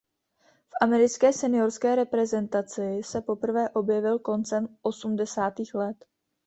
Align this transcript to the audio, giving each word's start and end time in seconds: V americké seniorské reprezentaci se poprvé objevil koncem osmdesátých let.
V 0.69 0.73
americké 0.81 1.33
seniorské 1.33 1.95
reprezentaci 1.95 3.01
se 3.03 3.21
poprvé 3.21 3.69
objevil 3.69 4.19
koncem 4.19 4.77
osmdesátých 4.81 5.73
let. 5.75 6.05